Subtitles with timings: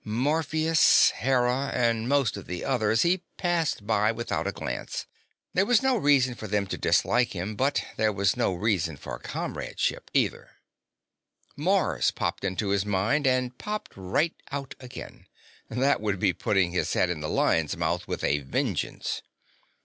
[0.03, 5.05] Morpheus, Hera, and most of the others he passed by without a glance;
[5.53, 9.19] there was no reason for them to dislike him, but there was no reason for
[9.19, 10.53] comradeship, either.
[11.55, 15.27] Mars popped into his mind, and popped right out again.
[15.69, 19.21] That would be putting his head in the lion's mouth with a vengeance.